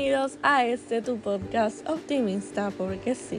[0.00, 3.38] bienvenidos a este tu podcast optimista, porque sí,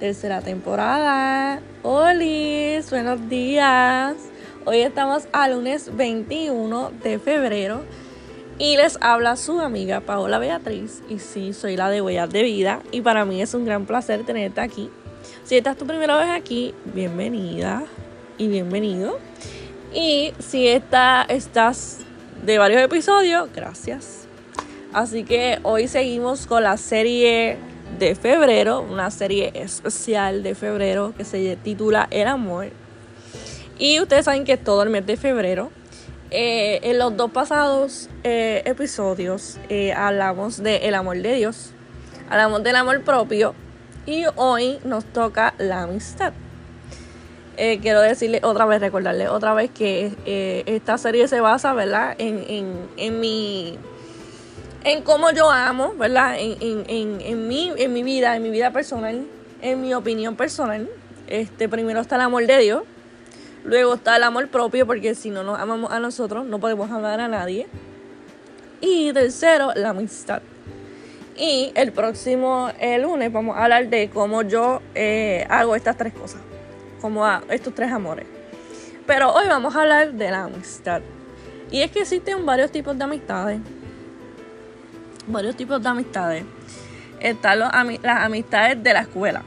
[0.00, 1.60] tercera temporada.
[1.82, 4.16] Hola, buenos días.
[4.64, 7.82] Hoy estamos a lunes 21 de febrero
[8.58, 11.02] y les habla su amiga Paola Beatriz.
[11.10, 14.24] Y sí, soy la de Huellas de Vida y para mí es un gran placer
[14.24, 14.88] tenerte aquí.
[15.44, 17.84] Si esta es tu primera vez aquí, bienvenida
[18.38, 19.18] y bienvenido.
[19.92, 21.98] Y si esta, estás
[22.42, 24.27] de varios episodios, gracias.
[24.92, 27.58] Así que hoy seguimos con la serie
[27.98, 32.68] de febrero, una serie especial de febrero que se titula El amor.
[33.78, 35.70] Y ustedes saben que es todo el mes de febrero.
[36.30, 41.70] Eh, en los dos pasados eh, episodios eh, hablamos del amor de Dios,
[42.28, 43.54] hablamos del amor propio
[44.04, 46.34] y hoy nos toca la amistad.
[47.56, 52.14] quiero decirle otra vez, recordarle otra vez que esta serie se basa, ¿verdad?
[52.18, 53.78] En, en, en mi
[54.84, 56.36] en cómo yo amo, ¿verdad?
[56.38, 59.26] En, en, en, mi, en mi vida, en mi vida personal,
[59.60, 60.88] en mi opinión personal.
[61.26, 62.82] Este, primero está el amor de Dios,
[63.64, 67.20] luego está el amor propio, porque si no nos amamos a nosotros, no podemos amar
[67.20, 67.66] a nadie.
[68.80, 70.40] Y tercero, la amistad.
[71.36, 76.12] Y el próximo el lunes vamos a hablar de cómo yo eh, hago estas tres
[76.12, 76.40] cosas,
[77.00, 78.26] como estos tres amores.
[79.06, 81.00] Pero hoy vamos a hablar de la amistad.
[81.70, 83.60] Y es que existen varios tipos de amistades
[85.28, 86.44] varios tipos de amistades.
[87.20, 87.74] Están las
[88.24, 89.42] amistades de la escuela,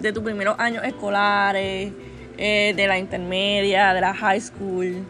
[0.00, 1.92] de tus primeros años escolares,
[2.36, 5.04] eh, de la intermedia, de la high school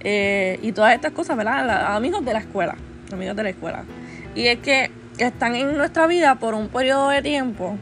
[0.00, 1.94] eh, y todas estas cosas, ¿verdad?
[1.94, 2.76] amigos de la escuela,
[3.12, 3.84] amigos de la escuela.
[4.34, 7.76] Y es que están en nuestra vida por un periodo de tiempo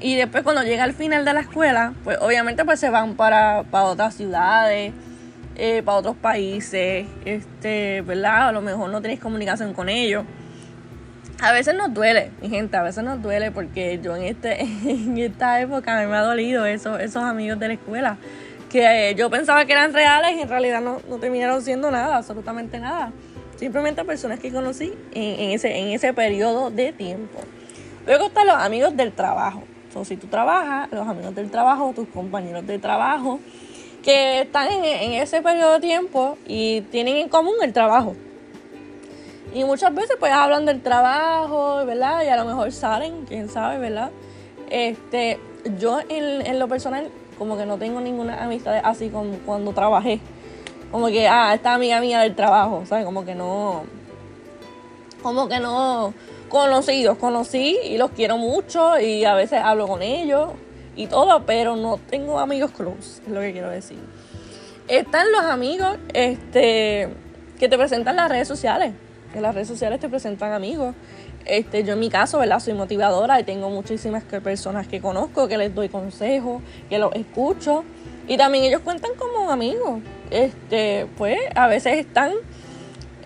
[0.00, 3.62] y después cuando llega el final de la escuela, pues obviamente pues se van para,
[3.64, 4.92] para otras ciudades,
[5.56, 8.48] eh, para otros países, este, ¿verdad?
[8.48, 10.24] A lo mejor no tienes comunicación con ellos.
[11.40, 15.18] A veces nos duele, mi gente, a veces nos duele porque yo en, este, en
[15.18, 18.18] esta época me ha dolido eso, esos amigos de la escuela
[18.74, 22.16] que eh, yo pensaba que eran reales y en realidad no, no terminaron siendo nada,
[22.16, 23.12] absolutamente nada.
[23.54, 27.38] Simplemente personas que conocí en, ese, en ese periodo de tiempo.
[28.04, 29.62] Luego están los amigos del trabajo.
[29.94, 33.38] O si tú trabajas, los amigos del trabajo, tus compañeros de trabajo,
[34.04, 38.14] que están en, ese periodo de tiempo y tienen en común el trabajo.
[39.54, 42.22] Y muchas veces pues hablan del trabajo, ¿verdad?
[42.22, 44.10] Y a lo mejor salen, quién sabe, ¿verdad?
[44.68, 45.40] Este,
[45.78, 50.20] yo en, lo personal como que no tengo ninguna amistad así como cuando trabajé.
[50.92, 53.04] Como que, ah, esta amiga mía del trabajo, ¿sabes?
[53.04, 53.84] Como que no...
[55.22, 56.12] Como que no
[56.50, 60.50] conocidos, conocí y los quiero mucho y a veces hablo con ellos
[60.96, 63.98] y todo, pero no tengo amigos close, es lo que quiero decir.
[64.88, 67.08] Están los amigos este,
[67.58, 68.92] que te presentan las redes sociales.
[69.34, 70.94] En las redes sociales te presentan amigos.
[71.46, 72.60] Este, yo en mi caso, ¿verdad?
[72.60, 77.84] Soy motivadora y tengo muchísimas personas que conozco, que les doy consejos, que los escucho.
[78.28, 80.00] Y también ellos cuentan como amigos.
[80.30, 82.32] Este, pues a veces están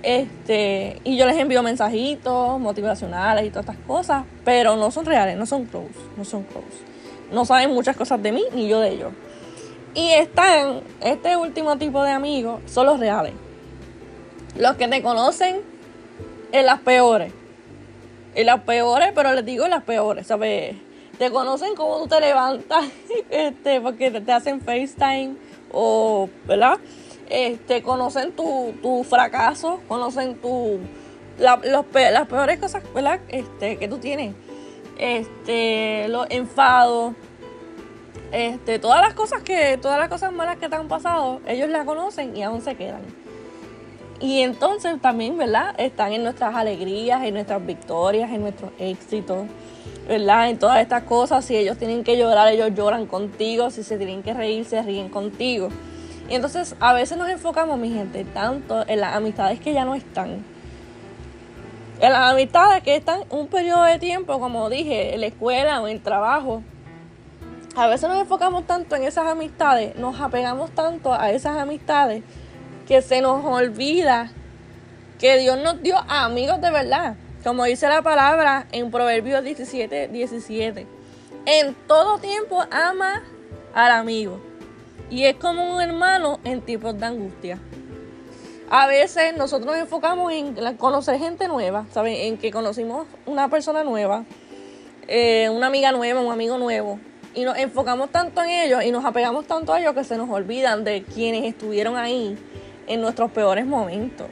[0.03, 5.37] este, y yo les envío mensajitos motivacionales y todas estas cosas, pero no son reales,
[5.37, 6.98] no son close, no son close
[7.31, 9.13] no saben muchas cosas de mí ni yo de ellos.
[9.95, 13.33] Y están, este último tipo de amigos son los reales.
[14.57, 15.61] Los que te conocen
[16.53, 17.33] en las peores.
[18.35, 20.77] En las peores, pero les digo en las peores, ¿sabes?
[21.19, 22.85] Te conocen cómo tú te levantas,
[23.31, 25.35] este, porque te hacen FaceTime
[25.73, 26.79] o, ¿verdad?
[27.29, 30.79] Este, conocen tu, tu fracaso, conocen tu,
[31.39, 33.21] las peores cosas, ¿verdad?
[33.29, 34.35] Este, que tú tienes
[34.99, 37.15] este, los enfados,
[38.33, 41.85] este, todas las cosas que, todas las cosas malas que te han pasado, ellos las
[41.85, 43.01] conocen y aún se quedan.
[44.21, 45.75] Y entonces también, ¿verdad?
[45.79, 49.47] Están en nuestras alegrías, en nuestras victorias, en nuestros éxitos,
[50.09, 50.51] ¿verdad?
[50.51, 54.23] En todas estas cosas, si ellos tienen que llorar, ellos lloran contigo, si se tienen
[54.23, 55.69] que reír, se ríen contigo.
[56.29, 59.95] Y entonces a veces nos enfocamos, mi gente, tanto en las amistades que ya no
[59.95, 60.45] están
[62.01, 65.89] en las amistades que están un periodo de tiempo, como dije, en la escuela o
[65.89, 66.63] en el trabajo,
[67.75, 72.23] a veces nos enfocamos tanto en esas amistades, nos apegamos tanto a esas amistades,
[72.87, 74.31] que se nos olvida
[75.19, 77.17] que Dios nos dio amigos de verdad.
[77.43, 80.87] Como dice la palabra en Proverbios 17, 17.
[81.47, 83.23] En todo tiempo ama
[83.75, 84.41] al amigo.
[85.11, 87.59] Y es como un hermano en tiempos de angustia
[88.71, 92.15] a veces nosotros nos enfocamos en conocer gente nueva, ¿saben?
[92.15, 94.25] En que conocimos una persona nueva,
[95.07, 97.01] eh, una amiga nueva, un amigo nuevo.
[97.35, 100.29] Y nos enfocamos tanto en ellos y nos apegamos tanto a ellos que se nos
[100.29, 102.37] olvidan de quienes estuvieron ahí
[102.87, 104.27] en nuestros peores momentos.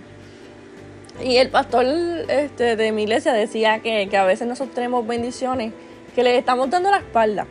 [1.22, 1.86] Y el pastor
[2.28, 5.72] este, de mi iglesia decía que, que a veces nosotros tenemos bendiciones
[6.14, 7.46] que le estamos dando la espalda.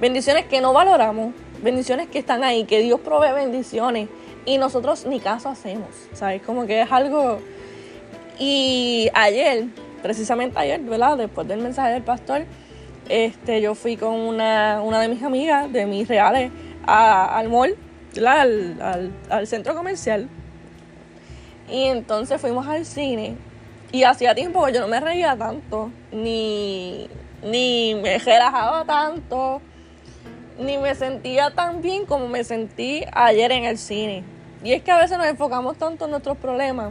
[0.00, 4.08] Bendiciones que no valoramos, bendiciones que están ahí, que Dios provee bendiciones
[4.46, 6.40] y nosotros ni caso hacemos, ¿sabes?
[6.42, 7.40] Como que es algo...
[8.38, 9.66] Y ayer,
[10.02, 11.18] precisamente ayer, ¿verdad?
[11.18, 12.44] Después del mensaje del pastor,
[13.08, 16.52] este, yo fui con una, una de mis amigas, de mis reales,
[16.86, 17.76] al mall,
[18.24, 20.28] al, al centro comercial.
[21.70, 23.36] Y entonces fuimos al cine.
[23.90, 27.08] Y hacía tiempo que yo no me reía tanto, ni,
[27.42, 29.60] ni me relajaba tanto,
[30.58, 34.35] ni me sentía tan bien como me sentí ayer en el cine.
[34.66, 36.90] Y es que a veces nos enfocamos tanto en nuestros problemas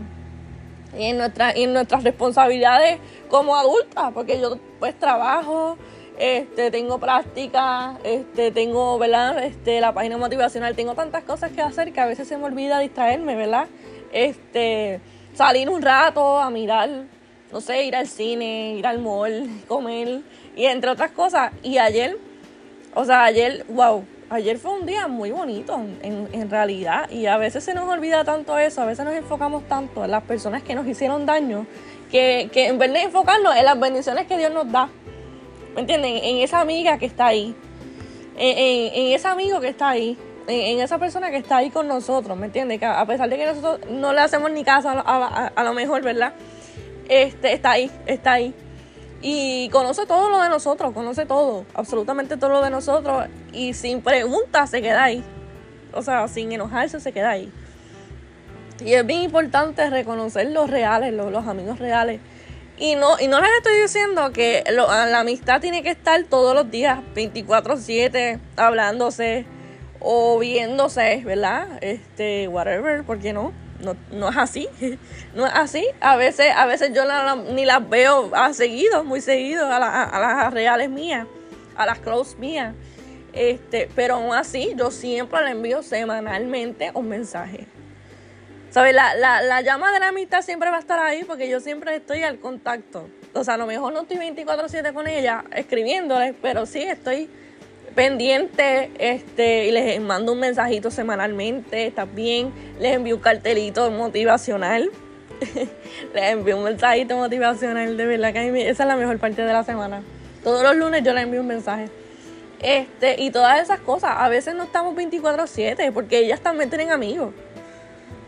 [0.97, 2.99] y en, nuestra, en nuestras responsabilidades
[3.29, 5.77] como adultas, porque yo pues trabajo,
[6.17, 9.43] este, tengo práctica, este, tengo, ¿verdad?
[9.43, 12.79] Este, la página motivacional, tengo tantas cosas que hacer que a veces se me olvida
[12.79, 13.67] distraerme, ¿verdad?
[14.13, 15.01] Este,
[15.33, 16.89] salir un rato a mirar,
[17.51, 20.21] no sé, ir al cine, ir al mall, comer,
[20.55, 21.51] y entre otras cosas.
[21.61, 22.17] Y ayer,
[22.93, 27.63] o sea, ayer, wow, ayer fue un día muy bonito en, realidad y a veces
[27.63, 30.87] se nos olvida tanto eso, a veces nos enfocamos tanto en las personas que nos
[30.87, 31.65] hicieron daño
[32.11, 34.89] que, en vez de enfocarnos en las bendiciones que Dios nos da,
[35.73, 36.17] ¿me entienden?
[36.23, 37.55] En esa amiga que está ahí,
[38.37, 40.17] en, ese amigo que está ahí,
[40.47, 42.79] en, esa persona que está ahí con nosotros, ¿me entiendes?
[42.79, 46.01] Que a pesar de que nosotros no le hacemos ni caso a, a lo mejor,
[46.03, 46.33] ¿verdad?
[47.09, 48.53] Este, está ahí, está ahí
[49.27, 54.03] y conoce todo lo de nosotros, conoce todo, absolutamente todo lo de nosotros y sin
[54.03, 55.23] preguntas se queda ahí.
[55.93, 57.51] O sea, sin enojarse se queda ahí.
[58.85, 62.21] Y es bien importante reconocer los reales, los, amigos reales.
[62.77, 66.69] Y no, y no les estoy diciendo que la amistad tiene que estar todos los
[66.69, 69.47] días, 24-7, hablándose
[70.01, 71.79] o viéndose, ¿verdad?
[71.81, 73.53] Este, whatever, ¿por qué no?
[73.79, 74.67] No, no es así,
[75.35, 75.85] no es así.
[76.01, 77.03] A veces, a veces yo
[77.51, 81.27] ni las veo a seguido, muy seguido, a, las reales mías,
[81.75, 82.73] a las close mías.
[83.33, 87.67] Este, pero aún así, yo siempre le envío semanalmente un mensaje.
[88.69, 88.93] ¿Sabes?
[88.93, 91.95] La, la, la llama de la amistad siempre va a estar ahí porque yo siempre
[91.95, 93.09] estoy al contacto.
[93.33, 97.29] O sea, a lo mejor no estoy 24-7 con ella escribiéndole, pero sí estoy
[97.95, 104.91] pendiente este, y les mando un mensajito semanalmente, bien, les envío un cartelito motivacional.
[106.13, 109.63] les envío un mensajito motivacional, de verdad que esa es la mejor parte de la
[109.63, 110.03] semana.
[110.43, 111.89] Todos los lunes yo les envío un mensaje.
[112.61, 117.33] Este, y todas esas cosas, a veces no estamos 24/7 porque ellas también tienen amigos.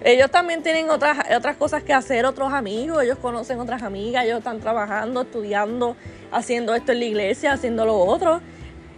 [0.03, 4.37] Ellos también tienen otras, otras cosas que hacer, otros amigos, ellos conocen otras amigas, ellos
[4.39, 5.95] están trabajando, estudiando,
[6.31, 8.41] haciendo esto en la iglesia, haciendo lo otro.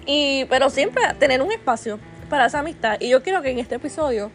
[0.06, 2.00] Pero siempre tener un espacio
[2.30, 2.98] para esa amistad.
[3.00, 4.32] Y yo quiero que en este episodio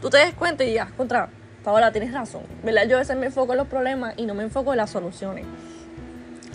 [0.00, 1.30] tú te des cuenta y digas, contra,
[1.64, 2.42] Paola, tienes razón.
[2.62, 2.86] ¿Verdad?
[2.88, 5.44] Yo a veces me enfoco en los problemas y no me enfoco en las soluciones.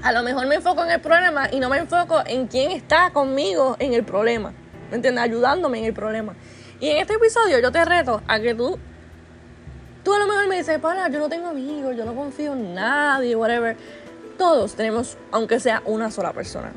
[0.02, 3.12] A lo mejor me enfoco en el problema y no me enfoco en quién está
[3.12, 4.54] conmigo en el problema.
[4.90, 5.24] ¿Me entiendes?
[5.24, 6.36] Ayudándome en el problema.
[6.80, 8.78] Y en este episodio yo te reto a que tú,
[10.04, 12.74] tú a lo mejor me dices, Paola, yo no tengo amigos, yo no confío en
[12.74, 13.78] nadie, whatever.
[14.38, 16.72] Todos tenemos, aunque sea una sola persona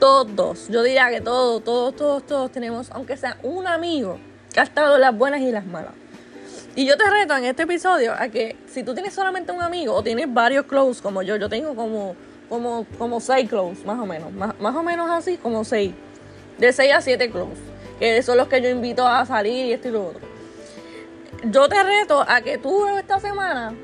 [0.00, 4.18] todos, yo diría que todos, todos, todos, todos tenemos, aunque sea un amigo
[4.52, 5.92] que ha estado las buenas y las malas.
[6.74, 9.94] Y yo te reto en este episodio a que si tú tienes solamente un amigo
[9.94, 12.16] o tienes varios close como yo, yo tengo como,
[12.48, 15.92] como, como seis close, más o menos, más, más o menos así, como seis,
[16.58, 17.60] de seis a siete close,
[17.98, 20.20] que son los que yo invito a salir y esto y lo otro.
[21.44, 23.74] Yo te reto a que tú esta semana,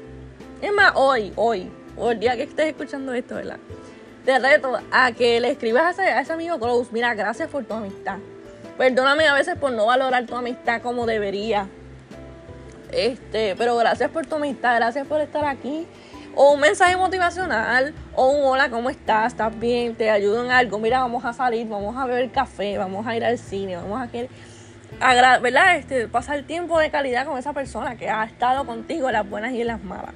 [0.63, 3.59] es más, hoy, hoy, o el día que estés escuchando esto, ¿verdad?
[4.27, 8.19] Te reto a que le escribas a ese, amigo close, mira, gracias por tu amistad.
[8.77, 11.69] Perdóname a veces por no valorar tu amistad como debería.
[12.91, 15.87] Este, pero gracias por tu amistad, gracias por estar aquí.
[16.35, 19.33] O un mensaje motivacional, o un hola, ¿cómo estás?
[19.33, 19.95] ¿Estás bien?
[19.95, 20.81] ¿Te ayudo en algo?
[20.81, 24.11] Mira, vamos a salir, vamos a beber café, vamos a ir al cine, vamos a
[24.11, 24.29] querer,
[25.41, 25.77] ¿verdad?
[25.77, 29.53] Este, pasar tiempo de calidad con esa persona que ha estado contigo en las buenas
[29.53, 30.15] y en las malas.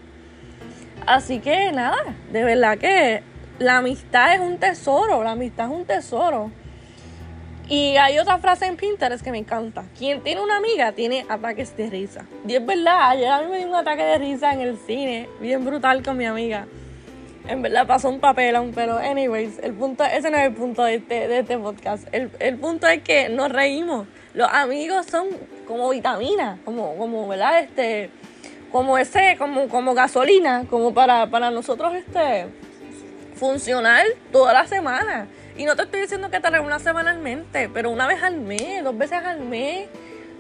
[1.07, 1.97] Así que nada,
[2.33, 3.30] de verdad que
[3.61, 6.51] la amistad es un tesoro, la amistad es un tesoro.
[7.69, 9.85] Y hay otra frase en Pinterest que me encanta.
[9.97, 12.25] Quien tiene una amiga tiene ataques de risa.
[12.49, 15.29] Y es verdad, ayer a mí me dio un ataque de risa en el cine,
[15.41, 16.67] bien brutal con mi amiga.
[17.47, 20.95] En verdad pasó un papelón, pero anyways, el punto, ese no es el punto de
[20.95, 22.09] este, de este podcast.
[22.13, 24.09] El, el, punto es que nos reímos.
[24.33, 25.27] Los amigos son
[25.69, 27.61] como vitamina, como, como, ¿verdad?
[27.61, 28.11] Este,
[28.73, 32.47] como ese, como, como gasolina, como para, para nosotros, este
[33.41, 35.27] funcional toda la semana.
[35.57, 38.97] Y no te estoy diciendo que te reúnas semanalmente, pero una vez al mes, dos
[38.97, 39.89] veces al mes,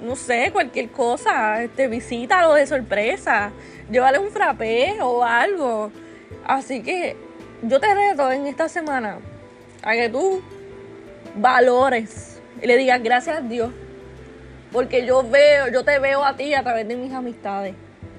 [0.02, 3.52] no sé, cualquier cosa, este, visítalo de sorpresa,
[3.90, 5.90] llévale un frappé o algo.
[6.44, 7.16] Así que
[7.62, 9.18] yo te reto en esta semana
[9.82, 10.42] a que tú
[11.36, 13.72] valores y le digas gracias a Dios.
[14.72, 17.74] Porque yo veo, yo te veo a ti a través de mis amistades.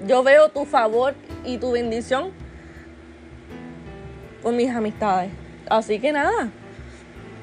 [0.06, 2.32] Yo veo tu favor y tu bendición
[4.42, 5.30] con mis amistades.
[5.68, 6.50] Así que nada,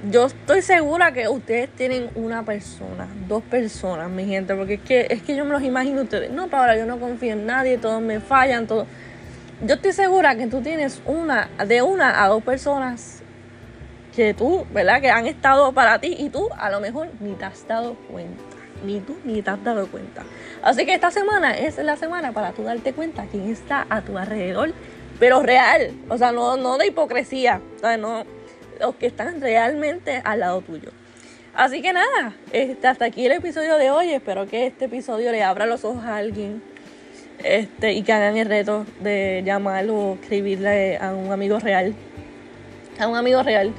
[0.09, 5.07] yo estoy segura que ustedes tienen una persona, dos personas, mi gente, porque es que,
[5.09, 6.31] es que yo me los imagino ustedes.
[6.31, 8.85] No, Paola, yo no confío en nadie, todos me fallan, todo.
[9.65, 13.21] Yo estoy segura que tú tienes una, de una a dos personas
[14.15, 15.01] que tú, ¿verdad?
[15.01, 18.43] Que han estado para ti y tú a lo mejor ni te has dado cuenta.
[18.85, 20.23] Ni tú ni te has dado cuenta.
[20.63, 24.17] Así que esta semana es la semana para tú darte cuenta quién está a tu
[24.17, 24.71] alrededor,
[25.19, 25.91] pero real.
[26.09, 27.61] O sea, no, no de hipocresía.
[27.75, 28.23] O sea, no
[28.79, 30.91] los que están realmente al lado tuyo.
[31.53, 34.13] Así que nada, este, hasta aquí el episodio de hoy.
[34.13, 36.63] Espero que este episodio le abra los ojos a alguien
[37.43, 41.93] este, y que hagan el reto de llamar o escribirle a un amigo real.
[42.99, 43.73] A un amigo real.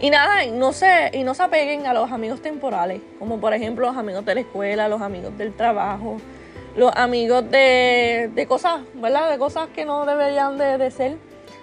[0.00, 3.86] Y nada, no se, y no se apeguen a los amigos temporales, como por ejemplo
[3.86, 6.16] los amigos de la escuela, los amigos del trabajo,
[6.76, 9.30] los amigos de, de cosas, ¿verdad?
[9.30, 11.16] De cosas que no deberían de, de ser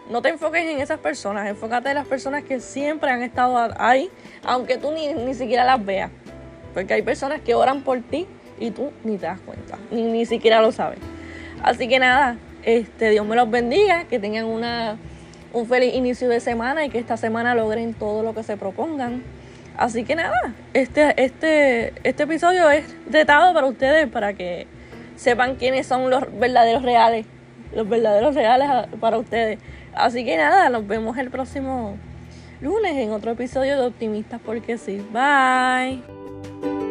[0.10, 4.10] no te enfoques en esas personas, enfócate en las personas que siempre han estado ahí,
[4.44, 6.12] aunque tú ni, ni siquiera las veas.
[6.74, 8.26] Porque hay personas que oran por ti
[8.60, 11.00] y tú ni te das cuenta, ni, ni siquiera lo sabes.
[11.62, 14.98] Así que nada, este, Dios me los bendiga, que tengan una,
[15.52, 19.24] un feliz inicio de semana y que esta semana logren todo lo que se propongan.
[19.76, 24.68] Así que nada, este, este, este episodio es retado para ustedes, para que
[25.18, 27.26] sepan quiénes son los verdaderos reales,
[27.76, 28.70] los verdaderos reales
[29.02, 29.60] para ustedes.
[29.94, 31.98] Así que nada, nos vemos el próximo
[32.62, 35.06] lunes en otro episodio de Optimistas porque sí.
[35.12, 36.87] Bye.